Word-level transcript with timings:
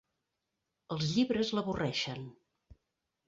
Els 0.95 1.11
llibres 1.17 1.51
l'avorreixen. 1.57 2.25